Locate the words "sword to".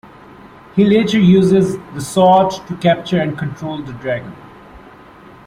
2.01-2.75